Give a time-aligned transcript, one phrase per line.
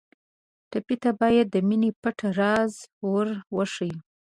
[0.71, 2.73] ټپي ته باید د مینې پټ راز
[3.11, 3.99] ور وښیو.